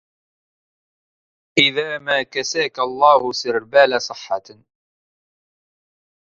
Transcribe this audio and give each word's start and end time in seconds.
إذا 1.57 1.97
ما 1.97 2.23
كساك 2.23 2.79
الله 2.79 3.31
سربال 3.31 4.01
صحة 4.01 4.43